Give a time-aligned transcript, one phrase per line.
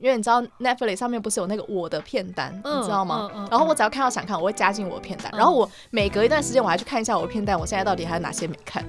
[0.00, 3.30] 因为你知道 Netflix 上面不是有那个我的片单，嗯、你知道吗？
[3.34, 5.30] 嗯嗯、然后我只要看到想看，我会加进我的片单。
[5.32, 8.84] 嗯、然后我每隔一段时间，我还去看一下我的片单，我现在到底还有哪些没看？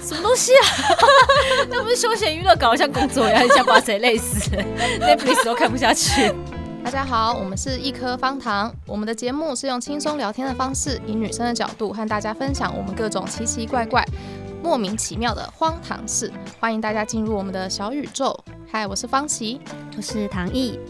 [0.00, 0.62] 什么东西啊？
[1.70, 4.50] 那不是休闲娱乐，搞得像工作一样，你想把谁累死？
[5.00, 6.32] Netflix 都看不下去。
[6.84, 8.70] 大家好，我们是一颗方糖。
[8.86, 14.06] 我们的节目是用轻松聊天的方式，以女生的角度和大家分享我们各种奇奇怪怪、
[14.64, 16.32] 莫名其妙的荒唐事。
[16.58, 18.34] 欢迎大家进入我们的小宇宙。
[18.66, 19.60] 嗨，我是方琦，
[19.94, 20.80] 我是唐毅。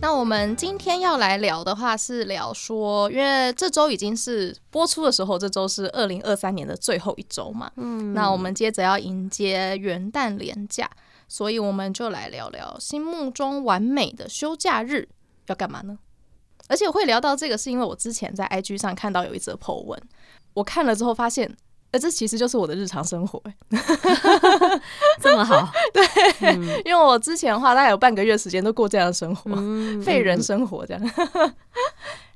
[0.00, 7.68] 那我们今天要来聊的话是聊说，因为这周已经是播出的时候，这周是二零二三年的最后一周嘛。
[7.74, 10.88] 嗯，那我们接着要迎接元旦连假。
[11.26, 15.08] 所以我们就来聊聊心目中完美的休假日
[15.46, 15.98] 要干嘛呢？
[16.68, 20.00] 而且我会聊到这个，是因为我之前在 IG 上看到有一则 po 文，
[20.52, 21.56] 我看了之后发现，
[21.94, 23.40] 呃，这其实就是我的日常生活，
[25.22, 25.70] 这么好？
[25.94, 26.04] 对，
[26.40, 31.54] 嗯、因为我之前的话，大概有半个月时间都过这样的生活，嗯、废人生活这样。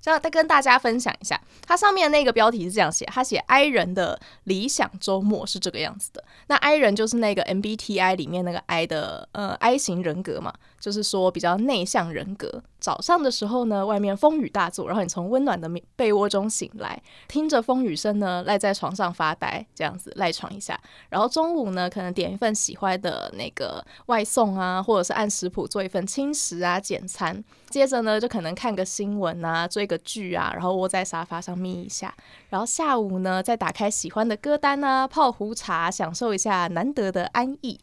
[0.04, 6.24] 要再跟大家分享一下，它上面那个标题是这样写，它写 I 人的理想周末是这个样子的。
[6.46, 12.62] 那 I 人就是那个 MBTI 里面那个 I 的呃 I 型人格嘛，就是说比较内向人格。
[12.80, 20.78] 早上的时候呢，外面风雨大作，然后你从温暖的被窝中醒来，听着风雨声呢，赖在床上发呆，这样子赖床一下。
[21.08, 27.42] 然后中午呢，可能点一份喜欢的那个外送啊，或者是按食谱做一份轻食啊简餐。
[27.68, 32.14] 接着呢，就可能看个新闻啊，追个剧啊，然后窝在沙发上眯一下。
[32.50, 37.78] 然后下午呢，再打开喜欢的歌单啊，泡壶茶，享受一下难得的安逸。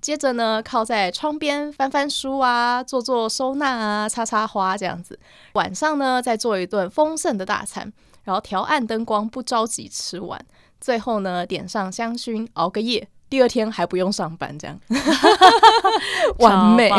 [0.00, 5.18] 接着呢，靠在窗边翻翻书啊，做做收纳啊，插插花这样子。
[5.54, 7.92] 晚上呢，再做一顿丰盛的大餐，
[8.24, 10.40] 然后调暗灯光，不着急吃完。
[10.80, 13.08] 最后呢，点上香薰，熬个夜。
[13.28, 14.80] 第二天还不用上班，这样
[16.38, 16.90] 完美。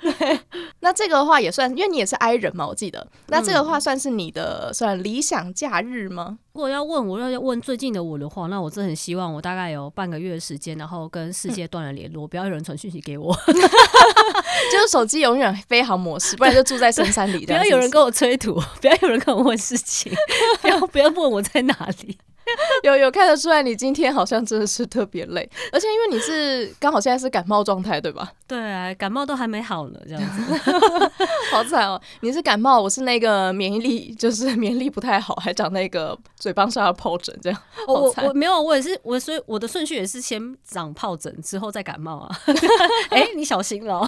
[0.00, 0.40] 对，
[0.78, 3.04] 那这个的话也算，因为你也是 I 人嘛，我记得。
[3.26, 6.38] 那这个的话算是你的算理想假日吗？
[6.54, 13.34] 如果要问我要要问最近的我的话，那我真的很希望我大概有半个月的时间，然后跟世界断了联络，不要有人传讯息给我，
[14.70, 17.46] 就是手机永远飞航模式，不然就住在深山里。
[17.46, 20.12] 不要有人跟我催吐， 不要有人跟我问事情，
[20.60, 22.18] 不要不要问我在哪里。
[22.82, 28.30] 有有看得出来，你今天好像真的是特别累，而且因为你是刚好现在是感冒状态，对吧？
[28.48, 30.60] 对啊，感冒都还没好呢，这样子，
[31.52, 31.98] 好惨哦！
[32.20, 37.62] 你是感冒，我是那个免疫力就是免疫力不太好，还长那个嘴巴上要疱疹，这样。
[37.86, 42.36] 我我我没有，我也是我，所以我的顺序也是先长疱疹，之后再感冒啊。
[43.10, 44.00] 哎、欸，你小心了，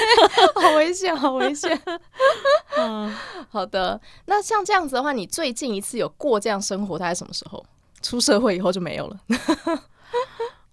[0.56, 1.78] 好危险，好危险。
[2.78, 3.14] 嗯，
[3.50, 4.00] 好的。
[4.24, 7.62] 那像这样子的话，你最近一次有过这样生活，大概什么时候？
[8.00, 9.20] 出社会以后就没有了。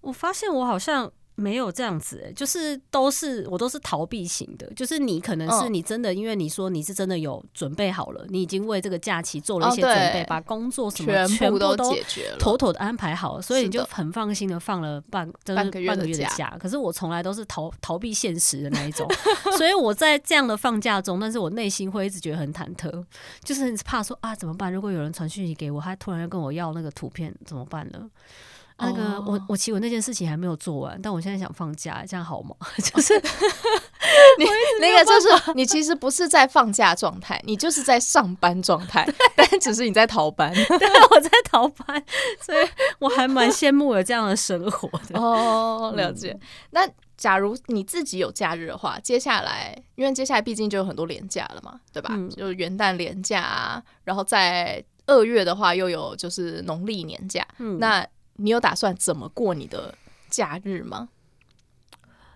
[0.00, 1.12] 我发现我好像。
[1.40, 16.54] 没有这样子，欸，就是都是我都是逃避型的，就是你可能是你真的，因为你说你是真的有准备好了，你已经为这个假期做了一些准备，把工作什么全部都解决了，妥妥的安排好了，所以你就很放心的放了半就是半个月的假。
[16.60, 19.08] 可是我从来都是逃逃避现实的那一种，
[19.56, 23.04] 所以我在这样的放假中，但是我内心会一直觉得很忐忑，
[23.42, 24.72] 就是怕说啊怎么办？
[24.72, 28.10] 如果有人传讯息给我，他突然要跟我要那个图片怎么办呢？
[28.80, 29.28] 那个，oh.
[29.28, 32.54] 我我其实我那件事情还没有做完，但我现在想放假，这样好吗？
[32.82, 33.14] 就是
[34.38, 34.44] 你
[34.80, 40.52] 那个就是你其实不是在放假状态，你就是在上班状态，但只是你在逃班。
[40.54, 42.02] 对，我在逃班，
[42.40, 45.20] 所以我还蛮羡慕有这样的生活的。
[45.20, 46.30] 哦， oh, 了解。
[46.30, 46.40] 嗯、
[46.70, 52.10] 那假如你自己有假日的话，接下来因为接下来毕竟就有很多年假了嘛，对吧？
[52.14, 58.06] 嗯、就是元旦年假啊，然后在二月的话又有就是农历年假，嗯，那。
[58.42, 59.94] 你有打算怎么过你的
[60.30, 61.10] 假日吗？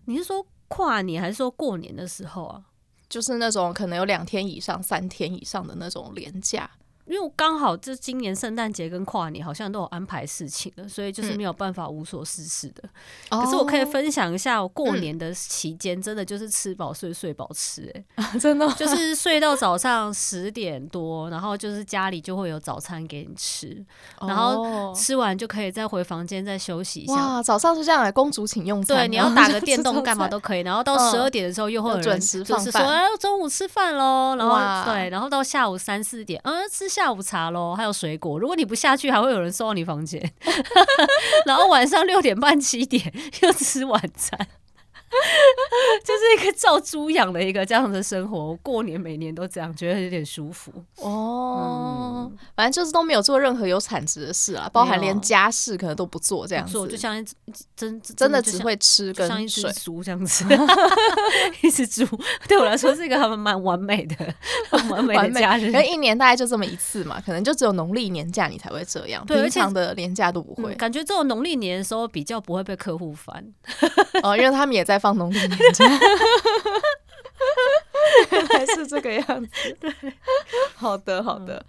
[0.05, 2.63] 你是说跨年还是说过年的时候啊？
[3.09, 6.71] 就是那种可能有两天以上、三天以上的那种连假。
[7.07, 12.83] 因为我刚好这今年圣诞节跟跨年好像都有安排事情了，所以就是没有办法无所事事的。
[13.29, 23.85] 嗯、可是我可以分享一下，我过年的期间真的就是吃饱睡，睡饱吃、欸，哎、 啊，真的就是睡到早上十点多，然后就是家里就会有早餐给你吃，
[24.21, 27.15] 然后吃完就可以再回房间再休息一下。
[27.15, 28.97] 哇，早上是这样来，公主请用餐。
[28.97, 30.61] 对，你要打个 电动干嘛都可以。
[30.61, 34.35] 然后到十二点的时候又会有人准时就是说，哎，中午吃饭喽。
[34.39, 36.94] 然后对，然后到下午三四点，嗯，吃。
[36.95, 38.39] 下午茶咯，还有水果。
[38.39, 40.33] 如果你不下去，还会有人送到你房间。
[41.45, 43.13] 然后晚上六点半七点
[43.43, 44.39] 又吃晚餐，
[46.05, 52.31] 就是一个照猪养的一个这样的生活，我过年每年都这样，觉得有点舒服哦。
[52.31, 57.25] 嗯、反正就是都没有做任何有产值的事啊，包含连家事可能都不做这样子，做就像
[57.77, 60.45] 真真的只会吃跟像一只猪这样子，
[61.63, 62.07] 一只猪
[62.49, 64.35] 对我来说是一个还蛮完美的、
[64.91, 65.67] 完美的假日。
[65.67, 70.75] 可能一年大概就这么一次嘛，可能就只有农历年假你才会这样，平常的年假都不会。
[70.75, 73.45] 嗯、感觉只有农历年的时候比较不会被客户烦
[74.23, 75.87] 哦，因为他们也在放农历年假。
[78.31, 79.93] 原来是这个样子，对，
[80.75, 81.57] 好的好的。
[81.57, 81.65] 嗯、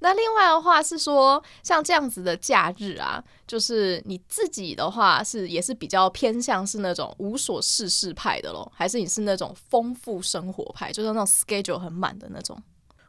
[0.00, 12.60] 那另外的话是说，像这样子的假日啊，就是你自己的话是也是比较偏向是那种无所事事派的咯，还是你是那种丰富生活派，就是那种 schedule 很满的那种？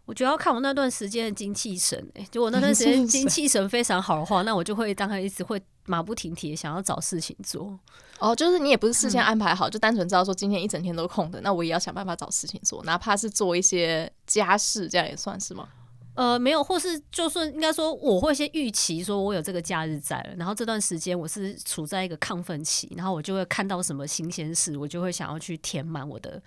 [0.05, 5.59] 我觉得要看我那段时间的精气神，哎，就我那段时间精气神非常好的话，那我就会当然一直会
[5.91, 7.77] 马不停蹄想要找事情做。
[8.19, 15.67] 哦，就是你也不是事先安排好，嗯、就单纯知道说今天一整天都空的，那我也要想办法找事情做，哪怕是做一些家事，这样也算是吗？
[16.13, 26.41] 呃，没有，或是就算应该说，我会先预期说我有这个假日在了，然后这段时间我是处在一个亢奋期，然后我就会看到什么新鲜事，我就会想要去填满我的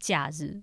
[0.00, 0.62] 假日。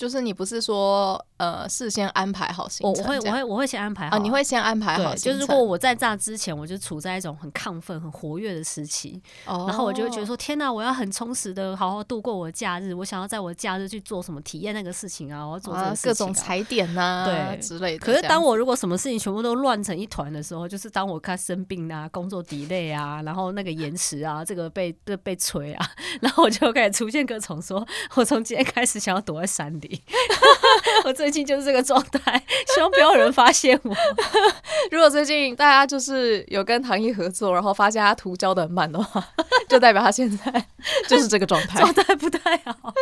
[0.00, 3.04] 就是你不是说呃事先安排好行程？
[3.04, 4.16] 我会我会我会先安排好。
[4.16, 5.14] 啊，你会先安排好。
[5.14, 12.94] 就是如果我在炸之前，我就处在一种很亢奋、很活跃的时期，哦、然后我就会觉得说：天哪，我要很充实的好好度过我的假日。
[12.94, 18.06] 我想要在我的假日去做什么，体验那个事情啊，我要做这个事情、啊啊、各种踩点呐、啊，对之类的。
[18.06, 25.86] 可是当我如果什么事情全部都乱成一团的时候，就是当我开始生病啊，工作 delay 啊，然后那个延迟啊，这个被被被催啊，
[26.22, 29.89] 然后我就开始出现各种说，我从今天开始想要躲在山里。
[31.04, 32.42] 我最近就是这个状态，
[32.74, 33.96] 希望不要有人发现我。
[34.90, 39.24] 如果最近大家就是有跟唐毅合作，然后发现他图交的很慢的话，
[39.68, 40.66] 就代表他现在
[41.08, 42.92] 就是这个状态， 状态不太好。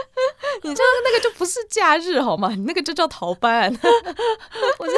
[0.63, 2.51] 你这个那个就不是假日好吗？
[2.51, 3.73] 你那个就叫逃班。
[4.79, 4.93] 我这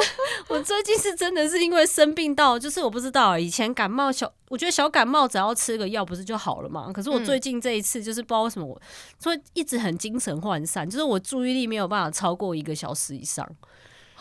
[0.47, 6.91] 我最近是真的是因为生病到，就是我不知道以前感冒小，我觉得小感冒只要吃个药不是就好了嘛？
[6.91, 8.81] 可是我最近这一次就是不知道为什么我，
[9.19, 13.47] 所以一直很精神涣散，就是我注意力没有办法超过一个小时以上。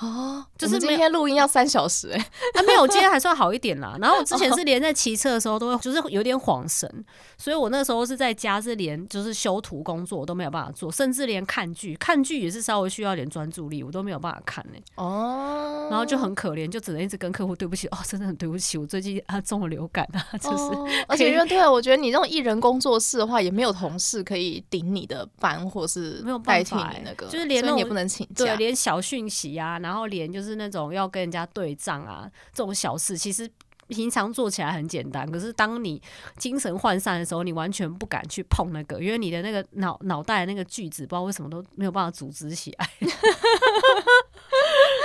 [0.00, 3.96] 哦，就是今天录音要三小时哎、欸，啊没有，今天还算好一点啦。
[4.00, 6.88] 然后我之前是连在骑车的时候都会，就是有点恍神，
[7.36, 14.82] 所以我那时候是在家是连就是修图工作我都没有办法做，甚至连看剧，看剧也是稍微需要点专注力，我都没有办法看呢、欸。
[15.02, 20.64] 哦，然后就很可怜，就只能一直跟客户对不起哦，真的很对不起，我最近啊中了流感啊， 就是。
[20.64, 29.78] 哦、 而且因为对，我觉得你这种艺人工作室的话，也没有同事可以顶你的班，或是没有代替你那个，就是连那也不能请假，对，连小讯息啊。
[29.80, 33.50] 然后然后连就是那种要跟人家对账啊，这种小事，其实
[33.88, 35.28] 平常做起来很简单。
[35.28, 36.00] 可是当你
[36.36, 42.88] 精神涣散的时候，你完全不敢去碰那个，因为你的那个脑脑袋那个句子，不知道为什么都没有办法组织起来。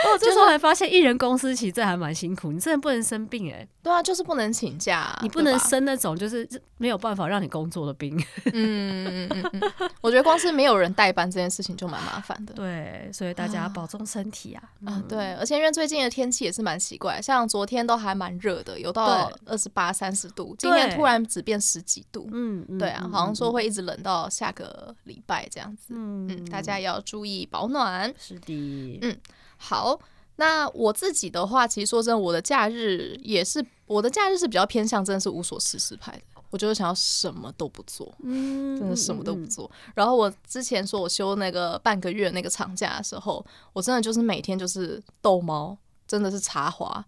[0.05, 3.67] 哦，这时候还发现艺人公司其实这还蛮辛苦，你真的不能生病哎、欸。
[3.81, 6.47] 对啊，就是不能请假、啊，你不能生那种就是
[6.77, 8.17] 没有办法让你工作的病。
[8.51, 12.53] 嗯嗯嗯嗯，我觉得光是没有人代班这件事情就蛮麻烦的。
[12.53, 14.63] 对，所以大家保重身体啊。
[14.85, 22.27] 啊，嗯、对，而且因为最近的天气也是蛮奇怪，像昨天都还蛮热的，有到二十八、三十度，今天突然只变十几度。
[22.31, 25.93] 嗯对啊，好像说会一直冷到下个礼拜这样子。
[25.95, 28.11] 嗯嗯，大家也要注意保暖。
[28.17, 29.15] 是的，嗯。
[29.57, 29.99] 好，
[30.37, 36.21] 那我自己的话，其实说真的，我的假日也是，我的假日是比较偏向真的是无所事事派的。
[36.51, 39.69] 我就是想要什么都不做，嗯，真的什么都不做。
[39.93, 45.77] 然后我之前说我休那个半个月那个长假的时候，我真的就是每天就是逗猫，
[46.07, 47.05] 真的是茶花。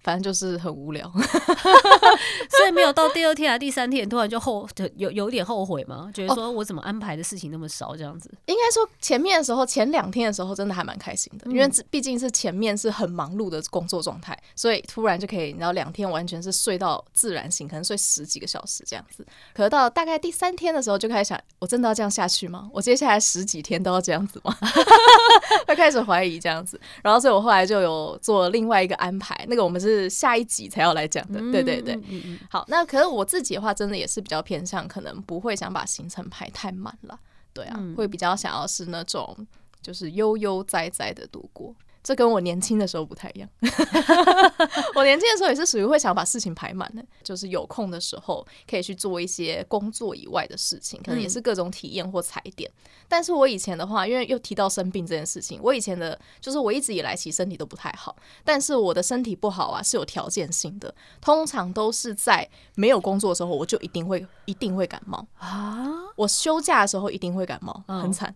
[0.00, 8.30] 反正就是很无聊， 所以没有到第二天啊、第三天，突然就后有有点后悔嘛，觉得说我怎么安排的事情那么少这样子。
[8.46, 19.26] 应该说前面的时候，前两天的时候真的还蛮开心的，因为毕竟是前面是很忙碌的工作状态，所以突然就可以，然后两天完全是睡到自然醒，可能睡十几个小时这样子。
[19.52, 22.70] 可是到大概第三天的时候，就开始想，我真的要这样下去吗？
[22.72, 24.56] 我接下来十几天都要这样子吗？
[25.66, 26.80] 会开始怀疑这样子。
[27.02, 29.87] 然后所以我后来就有做另外一个安排，那个我们是。
[29.88, 31.98] 是下一集才要来讲的，对对对。
[32.50, 37.18] 好，那可是我自己的话，真的也是比较偏向，可能不会想把行程排太满了，
[37.52, 39.46] 对啊，会比较想要是那种
[39.80, 41.74] 就是悠悠哉哉的度过。
[42.08, 43.46] 这跟我年轻的时候不太一样。
[44.96, 52.70] 我年轻的时候也是属于会想把事情排满的，就是有空的时候可以去做一些工作以外的事情，可能也是各种体验或踩点。
[53.10, 65.86] 但是我以前的话，因为又提到生病这件事情，我以前的就是我一直以来其实身体都不太好，但是我的身体不好啊是有条件性的，通常都是在没有工作的时候，我就一定会一定会感冒啊。
[66.16, 68.34] 我休假的时候一定会感冒，很惨。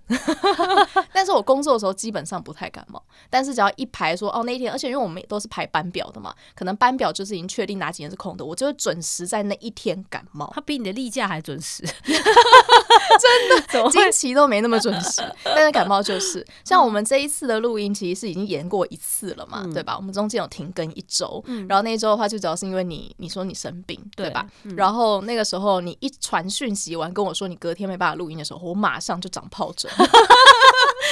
[1.11, 3.03] 但是我工作的时候基本上不太感冒。
[3.31, 10.51] 但是只要一排说哦那一天，而且因为我们都是排班表的嘛，可能班表就是已经确定哪几天是空的，我就会准时在那一天感冒。
[10.55, 16.47] 他比你的例假还准时， 真的， 经期都没那么准时， 但是感冒就是。
[16.65, 19.97] 像我们这一次的录音，其实是已经延过一次了嘛，嗯、对吧？
[19.97, 24.47] 我们中间有停更一周，嗯、然后那一周的话，就主要是因为你你说你生病，对吧？
[24.65, 29.91] 嗯、然后那个时候你一传讯息完跟我说你隔天没办法录音的时候，我马上就长疱疹。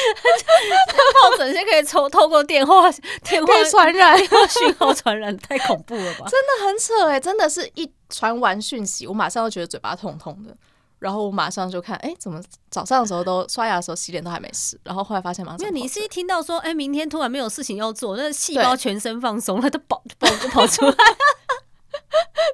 [1.35, 2.91] 疱疹先可以透透过电话
[3.23, 6.27] 电话传染，讯号传染，太恐怖了吧？
[6.29, 7.21] 真的很扯哎、欸！
[7.21, 10.57] 真的是一传完讯息，我马上就觉得嘴巴痛痛的，
[10.99, 20.95] 然后我马上就看，哎、欸，怎么早上的时候都刷牙的时候洗脸都还没事，然后后来发现马上因为你是一听到说，哎、欸，明天突然没有事情要做，那细胞全身放松，了都跑 跑就跑出来。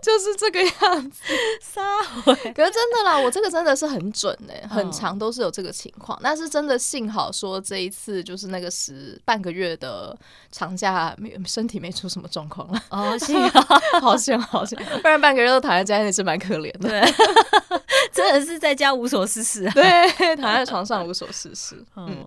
[0.06, 1.20] 就是这个样子，
[1.60, 1.82] 撒
[2.22, 2.32] 回。
[2.54, 6.16] 可是真的啦，我这个真的是很准哎、欸，很长都是有这个情况。
[6.22, 10.16] 但是真的幸好说这一次就是那个十半个月的
[10.52, 12.80] 长假，没身体没出什么状况了。
[12.90, 16.88] 哦， 幸好，好险好险，不然半个月都躺在家里是蛮可怜的。
[16.88, 17.14] 对，
[18.12, 19.72] 真的是在家无所事事啊。
[19.74, 21.84] 对，躺在床上无所事事。
[21.96, 22.24] 嗯，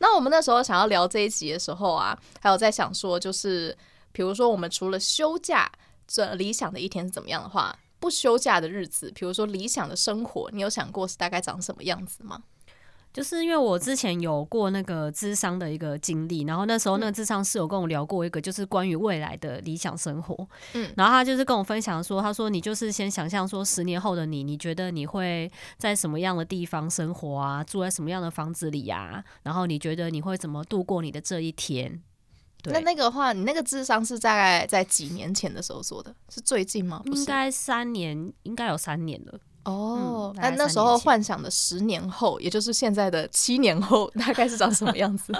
[0.00, 3.74] 那我们那时候想要聊这一集的时候啊，还有在想说，就是
[4.12, 5.72] 比如说我们除了休假。
[6.12, 12.42] 这理想的一天是怎么样的话，不休假的日子，比如说理想的生活，你有想过是大概长什么样子吗？
[13.14, 20.48] 就是因为我之前有过那个智商的一个经历，然后那时候那个智商室有跟我聊过一个，就是关于未来的理想生活。
[20.74, 27.62] 嗯，然后他就是跟我分享说，他说你就是先想象说十年后的你，你觉得你会在什么样的地方生活啊？
[27.64, 29.22] 住在什么样的房子里呀？
[29.42, 32.02] 然后你觉得你会怎么度过你的这一天？
[32.64, 36.14] 那那个话，你那个智商是大概在几年前的时候做的？
[36.28, 37.02] 是最近吗？
[37.06, 39.38] 应该三年，应该有三年了。
[39.64, 45.32] 哦，那、嗯、那时候幻想的十年后，也就是现在的七年后，大概是长什么样子？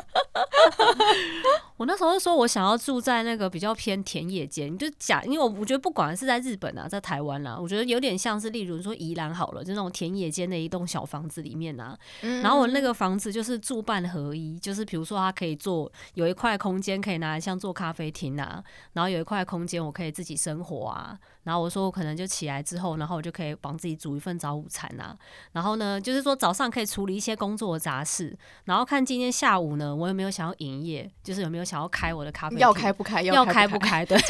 [1.83, 18.63] 我那时候说，我想要住在那个比较偏田野间，就假，因为我我觉得不管是在日本啊，在台湾啊，我觉得有点像是，例如说宜兰好了，就那种田野间的一栋小房子里面啊，然后我那个房子就是住办合一，就是比如说它可以做有一块空间可以拿来像做咖啡厅啊，
[18.93, 21.19] 然后有一块空间我可以自己生活啊。
[21.43, 25.19] 然后我说我可能就起来之后，然后我就可以帮自己煮一份早午餐啊。
[25.51, 34.19] 然后呢，就是说早上可以处理一些工作的杂事，然后看今天下午呢，我有没有想要营业，就是有没有想要开我的咖啡店，要开不开，要开不开，对。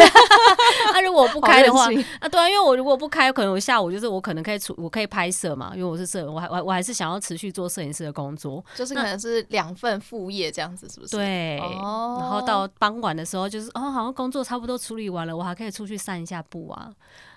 [0.94, 1.87] 那如果不开的话，
[2.20, 11.16] 啊对啊，因为我如果不开，可能我下午就是我可能可以出，我可以拍摄嘛，因为我是摄影，我还我我还是想要持续做摄影师的工作，就是可能是两份副业这样子，是不是？
[11.16, 11.58] 对。
[11.58, 12.18] 哦。
[12.20, 16.90] 然后到傍晚的时候，就是哦，好像工作差不多处理完了，我还可以出去散一下步啊。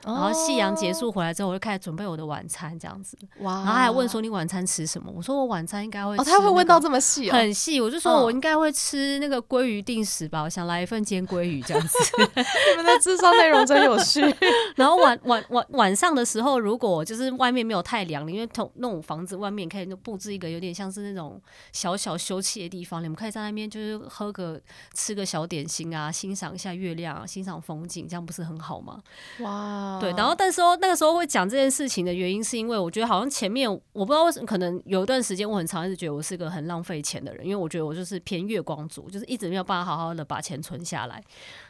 [0.05, 3.17] 然后夕阳结束回来之后，我就开始准备我的晚餐，这样子。
[3.39, 3.55] 哇！
[3.55, 5.11] 然后还问说，你晚餐吃什么？
[5.13, 6.15] 我说我晚餐应该会。
[6.15, 7.81] 哦，他会问到这么细、哦，很细。
[7.81, 11.97] 我就说我应该会吃那个鲑鱼定食吧，我想来一份煎鲑鱼这样子。
[12.35, 14.21] 你们的智商内容真有趣。
[14.77, 24.59] 然后晚晚晚晚上的时候，如果就是外面没有太凉，因为同那种房子外面可以就布置一个有点像是那种小小休憩的地方，你们可以在那边就是喝个
[24.93, 29.01] 吃个小点心啊，欣赏一下月亮啊，欣赏风景，这样不是很好吗？
[29.39, 29.94] 哇！
[29.99, 30.75] 对，然后但是说。
[30.81, 41.23] 那个时候会讲这件事情的原因，是因为我觉得好像前面我不知道为什么，可能有一段时间我很长一直觉得我是个很浪费钱的人，因为我觉得我就是偏月光族，就是一直没有办法好好的把钱存下来。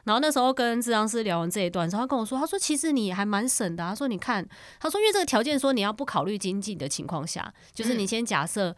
[0.04, 3.84] 然后那时候跟智商师聊完这一段之后，他跟我说，他说其实你还蛮省的。
[3.84, 4.46] 他说你看，
[4.80, 8.76] 他说因为这个条件说你要不考虑经济的情况下，就是你先假设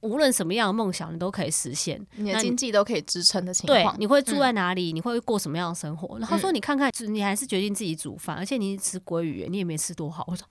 [0.00, 6.18] 无论什么样的梦想你都可以实现，你的经济都可以支撑的情况，对，你会住在哪里，你会过什么样的生活？
[6.18, 10.24] 然后他说你看看，你还是决定自己煮饭，而且你吃鲑鱼，你也没吃多好。
[10.26, 10.44] 我说，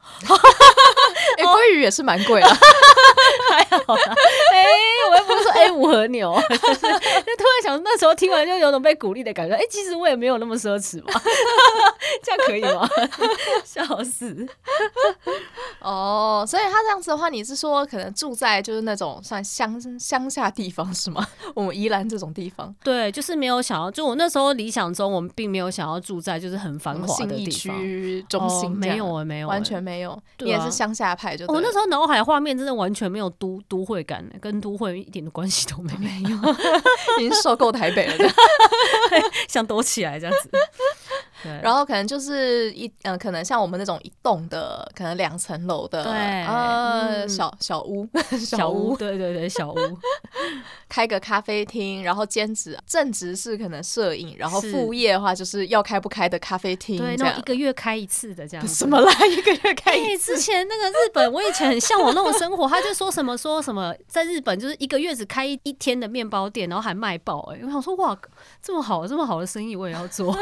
[1.38, 2.48] 哎，鲑鱼也是蛮贵的，
[3.52, 4.16] 还好啦。
[4.54, 4.66] 哎，
[5.10, 9.56] 我又不是说 A 五和牛， 就突然想，那时候听完就有种被鼓励的感觉。
[9.56, 11.22] 哎，其实我也没有那么奢侈嘛，
[12.24, 12.88] 这样可以吗？
[13.64, 14.48] 笑死！
[15.80, 21.26] 哦，所以他这样子的话，你是说可能住在就是那种算乡乡下地方是吗？
[21.56, 31.46] 我们宜兰这种地方，对，就是没有想要，就我那时候理想中，我们并没有想要住在就是很繁华的地方，区中心没有啊，没有，完全没有，你也是乡下派就。
[31.48, 35.92] 我那时候脑海画面真的完全没有都都会感，跟都会一点的关系都没
[36.30, 36.38] 有，
[37.20, 38.30] 已经受够台北了，
[39.48, 40.50] 想躲起来这样子。
[41.62, 46.14] 然后可能就是一嗯、呃，可能像我们那种一栋的，可能两层楼的，对，
[46.46, 48.08] 呃，小 小屋，
[48.40, 49.78] 小屋，对对对，小屋，
[50.90, 60.36] 开个咖啡厅，然后兼职正职是可能摄影，然后副业的话就是要开不开的咖啡厅，对，那一个月开一次的这样子， 什么啦，一个月开一次？
[60.36, 68.18] 之前那个日本，我以前很向往那种生活，他就说什么说什么，在日本就是一个月只开一一天的面包店，然后还卖爆，哎，我想说哇，
[68.62, 70.36] 这么好，这么好的生意我也要做。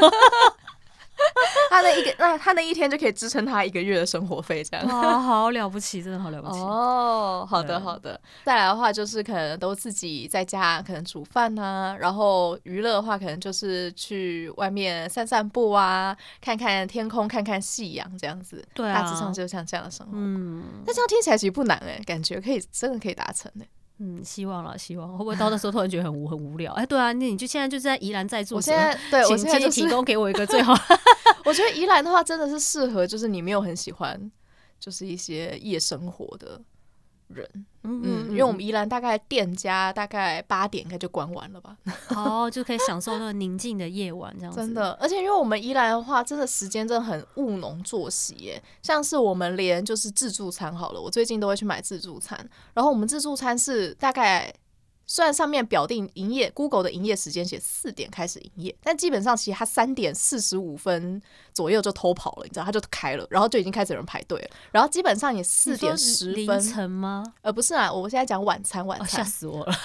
[1.70, 7.46] 他那一个，那他那一天就可以支撑他一个月的生活费，这样哇，好了不起，真的好了不起 哦。
[7.48, 8.20] 好的，好的。
[8.44, 18.64] 再来的话，就是可能都自己在家，可能煮饭啊，然后娱乐的话，可能就是去外面散散步啊，看看天空，看看夕阳，这样子。
[18.74, 20.12] 对啊，大致上就像这样的生活。
[20.14, 23.66] 嗯，那这样听起来其实不难哎，感觉可以，真的可以达成哎。
[24.02, 26.72] 嗯，希望了，希望会不会到那时候突然觉得很无很无聊？
[26.72, 28.56] 哎，对啊，那你就现在就在宜兰在住。
[28.56, 30.74] 我现在对我现在就提供给我一个最好。
[31.50, 34.30] 我觉得宜兰的话真的是适合，就是你没有很喜欢，
[34.78, 36.60] 就是一些夜生活的。
[37.32, 37.48] 人，
[37.84, 41.76] 嗯，嗯，因为我们宜兰大概店家大概八点应该就关完了吧，
[42.10, 44.58] 哦，就可以享受那个宁静的夜晚这样子。
[44.58, 52.36] 真的，而且因为我们宜兰的话，真的时间真的很务农作息耶，像是我们连就是自助餐好了，我最近都会去买自助餐，
[52.74, 54.52] 然后我们自助餐是大概。
[55.12, 61.20] 虽然上面表定营业，Google 的营业时间写四点开始营业，但基本上其实它三点四十五分
[61.52, 64.50] 左右就偷跑了，你知道，它就开了，然后就已经开始有人排队了。
[64.70, 67.24] 然后基本上也四点十分凌晨吗？
[67.42, 69.72] 呃，不是啊，我现在讲晚餐，晚餐吓、哦、死我了。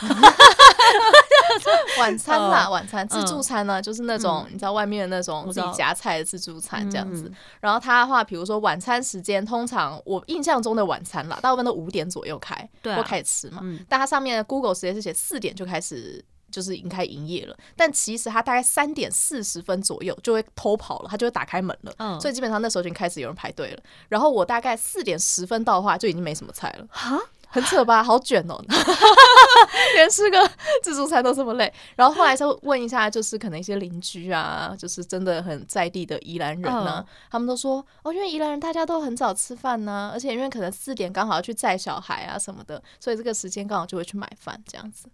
[1.99, 7.31] 晚餐啦，晚餐自助餐呢，就是那种你知道外面的那种自己夹菜的自助餐这样子。
[7.59, 13.61] 然后他的话，比如说晚餐时间，通常我印象中的晚餐啦，大部分都五点左右开，对，开始吃嘛。
[13.87, 17.55] 但它上面的 Google 时间是写四点就开始，就是已经开营业了。
[17.75, 22.19] 但其实他大概三点四十分左右就会偷跑了，他就会打开门了。
[22.19, 23.79] 所以基本上那时候已经开始有人排队了。
[24.09, 26.87] 然后我大概四点十分到的话，就已经没什么菜了。
[26.89, 27.19] 哈？
[27.47, 28.61] 很扯吧，好卷哦，
[29.95, 30.49] 连吃个
[30.83, 31.71] 自助餐都这么累。
[31.95, 45.07] 然后后来就问一下，就是可能一些邻居啊，就是真的很在地的宜兰人呢、啊，他们都说哦，因为宜兰人大家都很早吃饭呢、啊，而且因为可能四点刚好要去载小孩啊什么的，所以这个时间刚好就会去买饭这样子。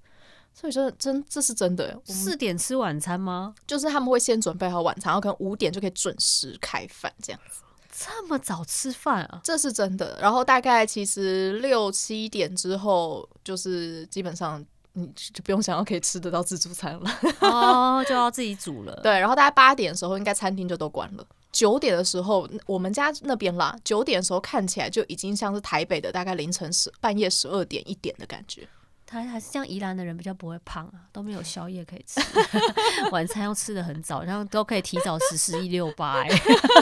[0.53, 3.55] 所以说真这是真的，四点吃晚餐吗？
[3.65, 7.61] 就是他们会先准备好晚餐，然后可能五点就可以准时开饭这样子。
[7.91, 9.41] 这么早吃饭啊？
[9.43, 10.17] 这是真的。
[10.21, 18.99] 然后大概其实六七点之后，就是基本上你就不用想要可以吃得到自助餐了，哦，就要自己煮了。
[19.03, 21.25] 对，然后大概八点的时候，应该餐厅就都关了。
[21.51, 28.67] 九点的时候，我们家那边啦，九点的时候看起来就已经像是台北的大概凌晨十半夜十二点一点的感觉。
[29.11, 32.21] 还还是这样，宜兰的人比较不会胖啊，都没有宵夜可以吃，
[33.11, 36.23] 晚餐要吃的很早，然后都可以提早十四一六八，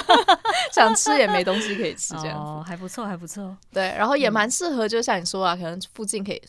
[0.72, 3.58] 想吃也没东西可以吃，这样子、哦、还不错，还不错。
[3.74, 6.39] 对，然后也蛮适合，就像你说啊，可能附近可以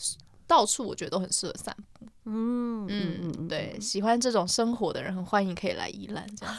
[0.45, 2.05] 到处，我觉得都很适合散步。
[2.25, 6.55] 嗯嗯嗯，对，喜欢这种生活的人很欢迎可以来宜兰这样，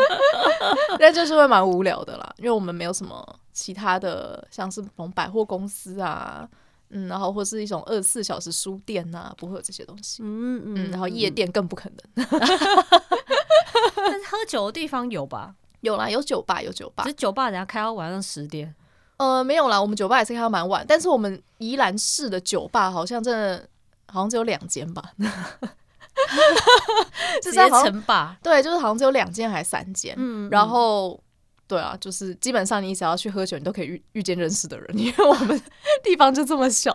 [1.00, 6.46] 但就是会蛮无聊的啦，因为我们没有什么其他的，像是从百货公司啊。
[6.90, 10.22] 嗯，然后或是一种二十四小时书店呐、啊，不会有这些东西。
[10.22, 12.26] 嗯嗯，嗯，然后夜店更不可能。
[13.96, 15.54] 但是喝酒的地方有吧？
[15.80, 17.04] 有啦，有酒吧，有酒吧。
[17.04, 18.72] 只是酒吧人家开到晚上十点。
[19.16, 20.84] 呃，没有啦，我们酒吧也是开到蛮晚。
[20.86, 23.68] 但是我们宜兰市的酒吧好像真的，
[24.06, 25.02] 好像只有两间吧。
[27.42, 28.36] 直接称霸。
[28.42, 30.14] 对，就是好像只有两间还是三间。
[30.16, 31.20] 嗯，然后。
[31.68, 35.60] 对啊，就是基本上你只要去喝酒，你都可以遇遇见认识的人，因为我们
[36.04, 36.92] 地方就这么小。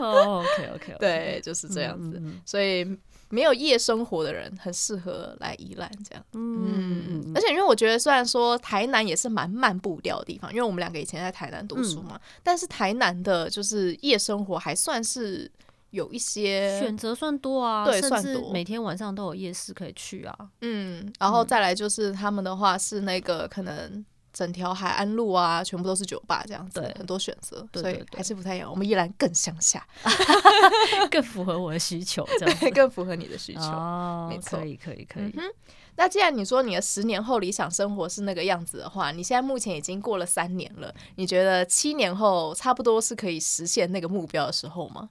[0.00, 2.20] 哦， OK OK，对，就是这样子。
[2.44, 2.84] 所以
[3.28, 6.24] 没有夜生活的人很适合来宜兰这样。
[6.32, 15.50] 嗯，而且因为我觉得，虽然说台南也是蛮慢步调的地方，因为我们两个以前在台南读书嘛，但是台南的就是夜生活还算是。
[15.96, 20.36] 有一些选择算多啊，对，算多，每天晚上都有夜市可以去啊。
[20.60, 28.70] 嗯，然后再来就是他们的话是那个可能整条海岸路啊，全部都是酒吧这样子，对，很多选择，所以还是不太一样。
[28.70, 29.84] 我们依然更乡下
[31.10, 33.62] 更符合我的需求，这样更符合你的需求。
[33.62, 35.32] 哦，没错，可以，可以，可以。
[35.36, 35.50] 嗯，
[35.96, 45.08] 那既然你说你的十年后理想生活是那个样子的话，你现在目前已经过了三年了，你觉得七年后差不多是可以实现那个目标的时候吗？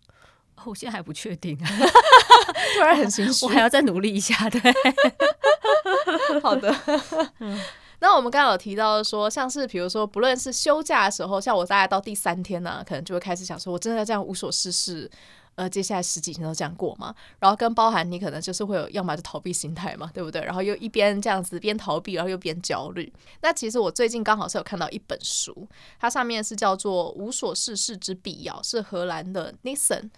[0.64, 1.58] 我现在还不确定，
[2.76, 4.50] 突然很心虚，我还要再努力一下。
[4.50, 4.62] 对，
[6.42, 6.74] 好的。
[7.40, 7.60] 嗯
[8.00, 15.10] 那我们刚刚有提到说，像是比如说，不论是休假的时候，像我大概到第三天呢、啊，可能就会开始想说，我真的要这样无所事事。
[15.56, 20.42] 呃，接下来十几天都这样过嘛，然后跟包含你可能就是会有，要么就逃避心态嘛，对不对？
[20.42, 23.12] 然后又一边这样子边逃避，然后又边焦虑。
[23.42, 25.66] 那其实我最近刚好是有看到一本书，
[25.98, 30.10] 它上面是叫做《无所事事之必要》，是荷兰的 Nissan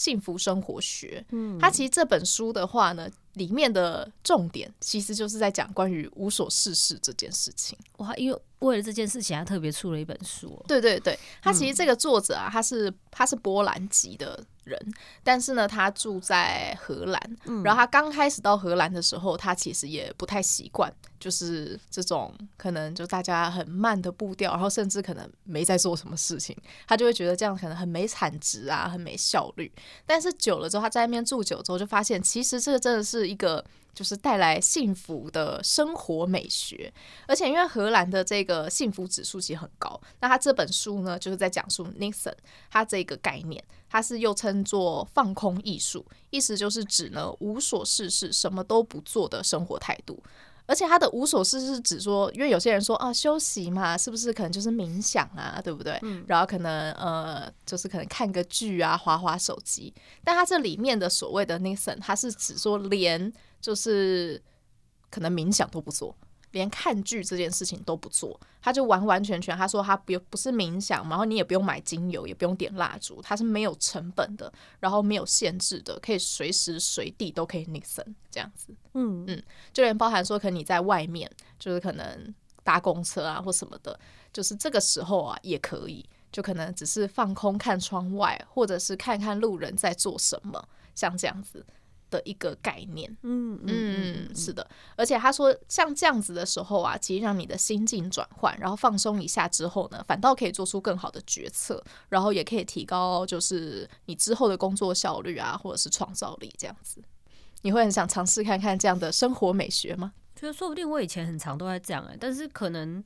[0.00, 1.22] 幸福生活学。
[1.30, 7.78] 嗯，它其实这本书的话呢，里面的重点其实就是在讲关于无所事事这件事情。
[7.98, 10.62] 哇，因为为了这件事情，他特别出了一本书。
[10.68, 14.44] 对对对，他其实这个作者啊，他是他是波兰籍的。
[14.64, 14.78] 人，
[15.24, 29.72] 但是呢，他住在荷兰，嗯、然后他刚开始到荷兰的时候，他其实也不太习惯，就是这种可能就大家很慢的步调，然后甚至可能没在做什么事情，他就会觉得这样可能很没产值啊，很没效率。
[30.06, 33.64] 但是久了之后，他在那边住久之后，就发现其实这个真的是一个。
[33.92, 36.90] 就是带来幸福的生活美学，
[37.26, 42.32] 而且因为荷兰的这个幸福指数其实很高，那他这本书呢，就是在讲述 Nissan
[42.70, 50.22] 他这个概念，它是又称作放空艺术，意思就是指呢无所事事、什么都不做的生活态度。
[50.70, 55.98] 而且他的无所事事是指说，因为有些人说啊休息嘛，是不是可能就是冥想啊，对不对？
[56.02, 56.24] 嗯。
[56.28, 59.92] 然后可能呃，就是可能看个剧啊，划划手机。
[60.22, 63.32] 但他这里面的所谓的 Nissan，他是指说连。
[63.62, 64.42] 就是
[65.10, 66.16] 可能冥想都不做，
[66.52, 82.34] 连看剧这件事情都不做，他就完完全全他说他不不是冥想，然后你也不用买精油，也不用点蜡烛，它是没有成本的，然后没有限制的，可以随时随地都可以 listen 这样子，嗯嗯，就连包含说可能你在外面，就是可能
[82.64, 83.98] 搭公车啊或什么的，
[84.32, 91.64] 就是这个时候啊也可以，就可能只是放空看窗外，或者是看看路人在做什么，像这样子。
[92.10, 107.02] 的一个概念，嗯嗯，嗯，嗯，是的，而且他说像这样子的时候啊，其实让你的心境转换，然后放松一下之后呢，反倒可以做出更好的决策，然后也可以提高就是你之后的工作效率啊，或者是创造力这样子。
[107.62, 110.12] 你会很想尝试看看这样的生活美学吗？
[110.34, 113.04] 觉得说不定我以前很常都在这样哎、欸，但是可能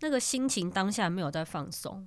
[0.00, 2.06] 那个心情当下没有在放松。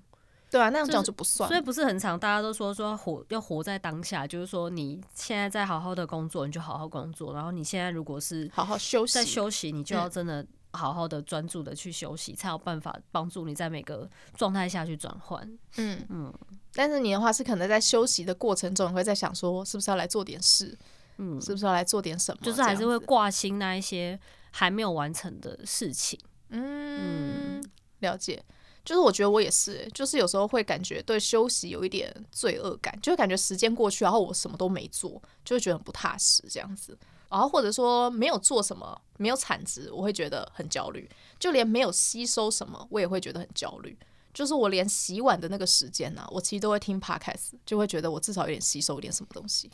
[0.49, 15.39] 对啊，那样讲就不算，所以不是很常，大家都说说活要活在当下，就是说你现在在好好的工作，你就好好工作，然后你现在如果是好好休息，在休息，你就要真的好好的专注的去休息，嗯，才有办法帮助你在每个状态下去转换。
[15.77, 16.33] 嗯嗯，
[16.73, 20.75] 但是你的话是可能在休息的过程中，你会在想说，是不是要来做点事？
[21.17, 22.41] 嗯，是不是要来做点什么？
[22.41, 24.19] 就是还是会挂心那一些
[24.51, 26.19] 还没有完成的事情。
[26.49, 27.63] 嗯，嗯
[27.99, 28.43] 了解。
[28.89, 36.97] 就是我觉得我也是，就是有时候会感觉对休息有一点罪恶感，就会感觉时间过去，然后我什么都没做，就会觉得很不踏实这样子。
[37.29, 41.07] 然后或者说没有做什么，没有产值，我会觉得很焦虑。
[41.37, 43.95] 就连没有吸收什么，我也会觉得很焦虑。
[44.39, 49.69] 就是我连洗碗的那个时间呢、啊，我其实都会听 podcast，就会觉得我至少有点吸收一点什么东西。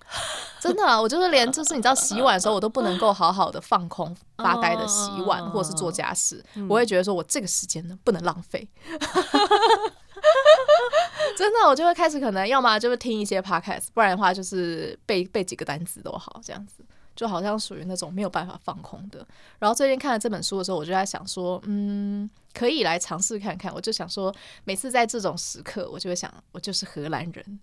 [0.60, 8.68] 真的啊，我就是连就是你知道洗碗的时候，我都不能够好好的放空发呆的洗碗或者是做家事，我会觉得说我这个时间呢不能浪费。
[11.38, 16.84] 真的，我就会开始可能要么就是听一些 podcast，不然的话就是背背几个单词都好这样子。
[17.16, 19.26] 就好像属于那种没有办法放空的。
[19.60, 23.74] 然后最近看了这本书的时候，我就在想说，嗯，可以来尝试看看。
[23.74, 27.60] 我就想说，每次在这种时刻，我就会想，我就是荷兰人，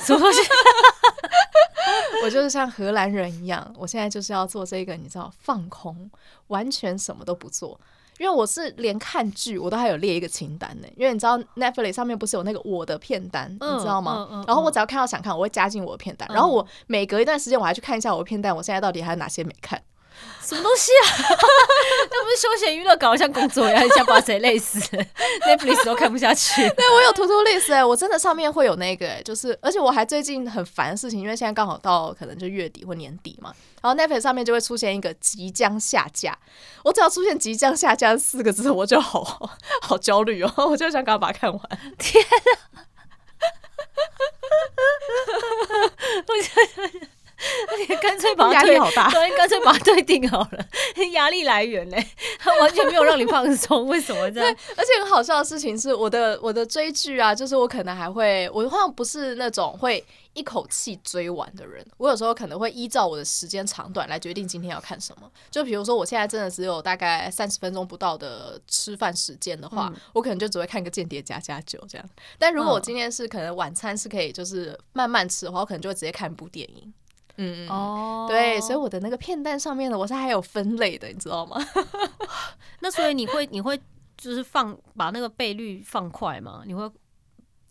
[0.00, 0.40] 什么东西？
[2.24, 6.10] 我就是像荷兰人一样，我现在就是要做这个，你知道，放空，
[6.48, 7.78] 完全什么都不做。
[8.18, 14.26] 因为我是连看剧我都还有列一个清单呢，因为你知道 Netflix 上面不是有那个我的片单，嗯、你知道吗？
[14.30, 16.28] 嗯嗯、然后我只要看到想看，我会加进我的片单。
[16.30, 19.80] 嗯、然后我每隔一段时间我还去看一下我的片单，我现在到底还有哪些没看。
[20.42, 21.04] 什么东西啊？
[22.10, 24.78] 那不是休闲娱乐，搞得像工作一样，一下把谁累死
[25.44, 26.68] ？Netflix 都看不下去。
[26.70, 33.52] 对，我有 To Do List 哎，我真的上面会有那个哎，就是而且我还最近很烦的事情，因为现在刚好到可能就月底或年底嘛，
[33.82, 36.38] 然后 Netflix 上面就会出现一个即将下架。
[36.84, 39.50] 我只要出现即将下架四个字，我就好
[39.82, 41.60] 好焦虑哦，我就想赶快把它看完。
[41.98, 42.86] 天啊！
[46.28, 46.34] 我
[48.00, 50.66] 干脆把压力好大，对，干脆把它退订好了。
[51.12, 51.96] 压力来源呢？
[52.38, 54.56] 它完全没有让你放松，为什么这样？
[54.76, 61.86] 而且很好笑的事情是，我的我的追剧啊，就是我可能还会，我好像不是那种会一口气追完的人。
[61.98, 65.30] 我有时候可能会依照我的时间长短来决定今天要看什么。
[65.50, 72.08] 就比如说，我现在真的只有大概三十分钟不到的吃饭时间的话，嗯、我可能就只会看个《间谍加加酒》这样。
[72.38, 76.92] 但如果我今天是可能晚餐是可以就是慢慢吃的话，我可能就会直接看一部电影。
[77.36, 81.56] 嗯哦，对，所以我的那个片段上面呢，我是还有分类的，你知道吗？
[82.80, 83.78] 那所以你会你会
[84.16, 86.62] 就是放把那个倍率放快吗？
[86.66, 86.90] 你会？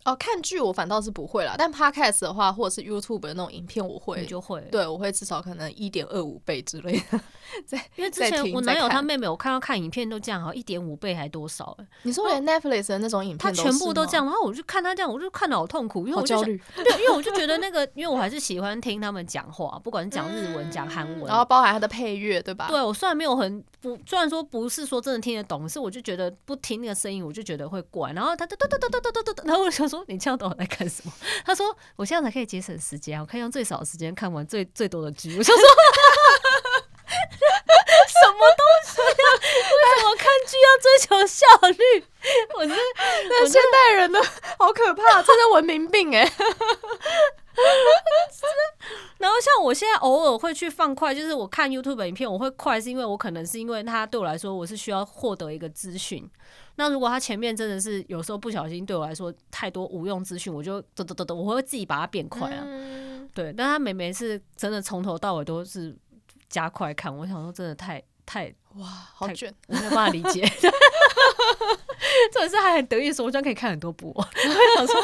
[0.06, 7.20] 哦，看剧我反倒是不会啦，但 Podcast 的话，或者是 YouTube 的那种影片，我会就会，对我会至少可能一点二五倍之类的。
[7.66, 11.76] 在因为之前我男友他妹妹，我看到看影片都这样，好像一点五倍还多少？
[12.02, 16.60] 你说连 Netflix 的那种影片，他全部都这样，然后我就看他这样，我就看得好痛苦，因为我焦虑。
[16.76, 22.68] 对，因为我就觉得那个，因为我还是喜欢听他们讲话，不管是讲日文、讲韩文，然后包含他的配乐，对吧？
[22.68, 28.12] 对，我虽然没有很不，虽然说不是说真的听得懂，是我就觉得不听那个声音，我就觉得会怪。
[28.12, 31.12] 然后他哒哒哒哒哒哒哒哒，然后我想说，你这样懂我在干什么？
[31.44, 35.36] 他说我现在才可以节省时间，我可以用最少的时间看完最最多的剧。
[35.36, 35.64] 我想说。
[37.06, 39.24] 什么东西呀？
[39.32, 42.04] 为什么看剧要追求效率？
[42.56, 42.80] 我觉得
[43.28, 44.20] 那现代人呢
[44.58, 46.24] 好可怕，这是文明病哎。
[49.18, 56.28] 然后像我现在偶尔会去放快，就是我看 YouTube 影片，我会快，是因为我可能是因为它对我来说，我是需要获得一个资讯。
[56.76, 62.64] 那如果它前面真的是有时候不小心对我来说太多无用资讯，我就嘚嘚嘚嘚，我会自己把它变快啊。
[63.34, 65.96] 对，但他每每是真的从头到尾都是。
[66.48, 70.40] 加快看，我想说真的太太哇，好卷，我没有办法理解。
[72.32, 74.14] 这也是还很得意说，我居然可以看很多部。
[74.16, 74.22] 我
[74.76, 74.94] 想说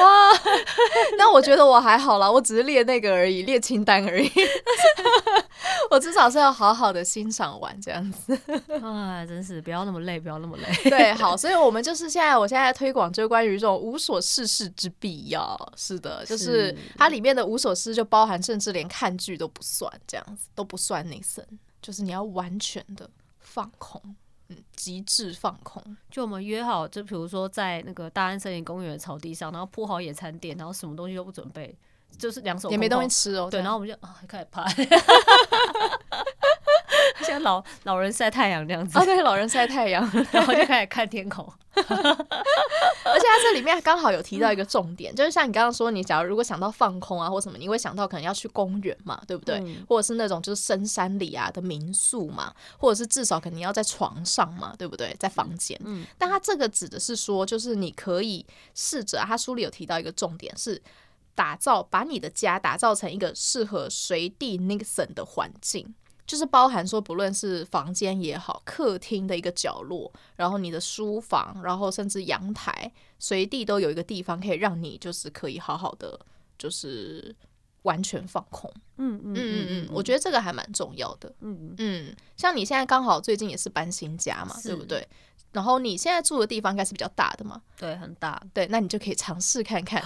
[0.00, 0.30] 哇，
[1.18, 4.30] 那我觉得我还好啦，我只是列那个而已，列清单而已。
[5.90, 8.38] 我至少是要好好的欣赏完这样子。
[8.82, 10.90] 啊，真是不要那么累，不要那么累。
[10.90, 15.58] 对，好，所以我们就是现在，我现在在推广就是关于这种无所事事之必要。
[15.76, 21.44] 是的，就是它里面的无所事就包含，甚至连看剧都不算，这样子都不算内森，
[21.80, 23.08] 就是你要完全的
[23.40, 24.16] 放空，嗯，
[24.74, 25.82] 极致放空。
[26.10, 31.76] 就我们约好，就比如说在那个大安森林公园的草地上，然后铺好野餐垫，然后什么东西都不准备。
[32.16, 34.64] 就是两手也没东西吃哦，对，然后我们就啊开始拍，
[37.22, 41.46] 像老老人晒太阳这样子，啊对，老人晒太阳，然后就开始看天空。
[43.04, 49.58] 而且它这里面刚好有提到一个重点，就是像你刚刚说，你假如如果想到放空啊或什么，你会想到可能要去公园嘛，对不对？
[49.58, 55.14] 嗯、或者是那种就是深山里啊的民宿嘛，或者是至少肯定要在床上嘛，对不对？
[55.18, 55.78] 在房间。
[55.84, 56.04] 嗯。
[56.16, 60.80] 但它这个指的是说，就是你可以试着，他书里有提到一个重点是。
[61.34, 65.94] 打造，把你的家打造成一个适合随地 Nixon 的环境，
[66.28, 76.20] 就是包含说，不论是房间也好，客厅的一个角落，然后你的书房，然后甚至阳台，随地都有一个地方可以让你就是可以好好的，
[76.58, 77.34] 就是
[77.82, 78.70] 完全放空。
[78.98, 81.34] 嗯嗯嗯嗯，我觉得这个还蛮重要的。
[81.40, 85.08] 嗯嗯，像你现在刚好最近也是搬新家嘛，对不对？
[85.52, 87.60] 然后你现在住的地方应该是比较大的嘛？
[87.78, 88.40] 对，很大。
[88.52, 90.02] 对，那你就可以尝试看看，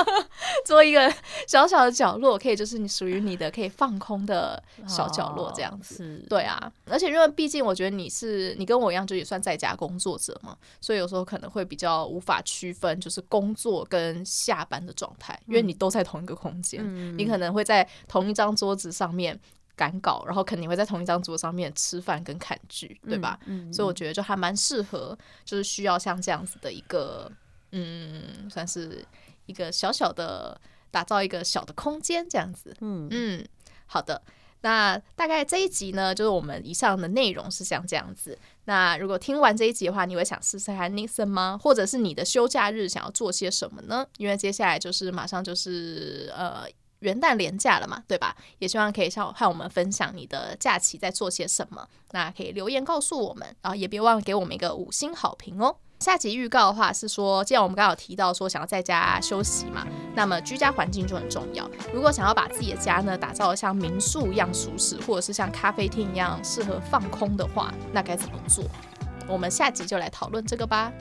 [0.64, 1.12] 做一个
[1.46, 6.22] 小小的角落，可以就是你属于你的可以放空的小角落这样子。
[6.24, 6.72] 哦、对啊。
[6.86, 19.38] 而且因为毕竟我觉得你是你跟我一样，就也算在家工作者嘛，所以有时候可能会比较无法区分就是工作跟下班的状态，因为你都在同一个空间，嗯、你可能会在同一张桌子上面。
[19.78, 23.38] 赶稿，然后肯定会在同一张桌上面吃饭跟看剧，对吧？
[23.46, 27.30] 嗯嗯、所以我觉得就还蛮适合，就是需要像这样子的一个，
[27.70, 29.06] 嗯，算是
[29.46, 30.60] 一个小小的
[30.90, 32.76] 打造一个小的空间这样子。
[32.80, 33.46] 嗯嗯，
[33.86, 34.20] 好的。
[34.62, 38.36] 那大概这一集呢，就是我们以上的内容是像这样子。
[38.64, 41.56] 那如果听完这一集的话，你会想试试看 Nixon 吗？
[41.62, 44.04] 或者是你的休假日想要做些什么呢？
[44.16, 46.66] 因为接下来就是马上就是呃。
[47.00, 48.36] 元旦连假了嘛，对吧？
[48.58, 51.88] 也希望可以向和我们分享你的假期在做些什么。
[52.12, 55.76] 那可以留言告诉我们，然后也别忘了给我们一个五星好评哦。
[56.00, 59.84] 下集预告的话是说，既然我们刚刚有提到说想要在家休息嘛，
[60.14, 61.68] 那么居家环境就很重要。
[61.92, 68.64] 如果想要把自己的家呢打造得像民宿一样舒适，或者是像咖啡厅一样适合放空的话，那该怎么做？
[69.26, 70.92] 我们下集就来讨论这个吧。